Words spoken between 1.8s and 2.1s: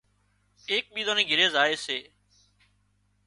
سي